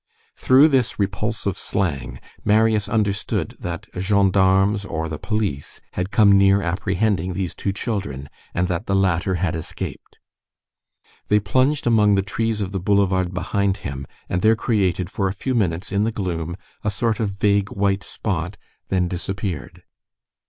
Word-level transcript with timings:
Through 0.35 0.69
this 0.69 0.97
repulsive 0.97 1.59
slang, 1.59 2.19
Marius 2.43 2.89
understood 2.89 3.55
that 3.59 3.85
gendarmes 3.95 4.83
or 4.83 5.07
the 5.07 5.19
police 5.19 5.79
had 5.91 6.09
come 6.09 6.31
near 6.35 6.59
apprehending 6.59 7.33
these 7.33 7.53
two 7.53 7.71
children, 7.71 8.27
and 8.51 8.67
that 8.67 8.87
the 8.87 8.95
latter 8.95 9.35
had 9.35 9.55
escaped. 9.55 10.17
They 11.27 11.39
plunged 11.39 11.85
among 11.85 12.15
the 12.15 12.23
trees 12.23 12.61
of 12.61 12.71
the 12.71 12.79
boulevard 12.79 13.31
behind 13.31 13.77
him, 13.85 14.07
and 14.27 14.41
there 14.41 14.55
created, 14.55 15.11
for 15.11 15.27
a 15.27 15.33
few 15.33 15.53
minutes, 15.53 15.91
in 15.91 16.03
the 16.03 16.11
gloom, 16.11 16.57
a 16.83 16.89
sort 16.89 17.19
of 17.19 17.29
vague 17.37 17.69
white 17.69 18.03
spot, 18.03 18.57
then 18.89 19.07
disappeared. 19.07 19.83